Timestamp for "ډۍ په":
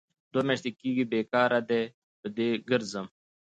1.69-2.27